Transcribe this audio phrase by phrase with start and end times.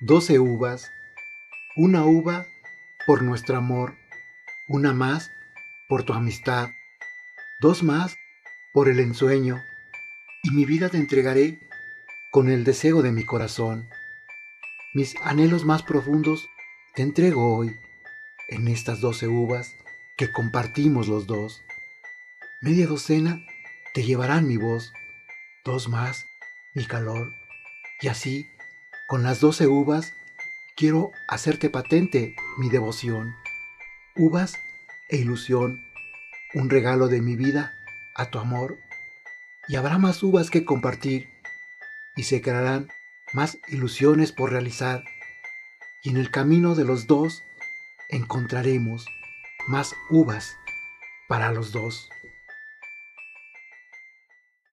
[0.00, 0.90] doce uvas,
[1.76, 2.46] una uva
[3.06, 3.96] por nuestro amor,
[4.68, 5.30] una más
[5.88, 6.70] por tu amistad,
[7.60, 8.16] dos más
[8.72, 9.62] por el ensueño,
[10.42, 11.60] y mi vida te entregaré
[12.32, 13.88] con el deseo de mi corazón.
[14.94, 16.48] Mis anhelos más profundos
[16.94, 17.76] te entrego hoy
[18.48, 19.74] en estas doce uvas
[20.16, 21.62] que compartimos los dos.
[22.60, 23.44] Media docena
[23.94, 24.92] te llevarán mi voz,
[25.64, 26.26] dos más
[26.74, 27.32] mi calor,
[28.00, 28.48] y así,
[29.06, 30.14] con las doce uvas,
[30.76, 33.36] quiero hacerte patente mi devoción.
[34.16, 34.58] Uvas
[35.08, 35.84] e ilusión,
[36.54, 37.74] un regalo de mi vida
[38.14, 38.78] a tu amor,
[39.68, 41.28] y habrá más uvas que compartir,
[42.16, 42.88] y se crearán
[43.32, 45.04] más ilusiones por realizar,
[46.02, 47.42] y en el camino de los dos
[48.08, 49.06] encontraremos
[49.66, 50.56] más uvas
[51.28, 52.08] para los dos.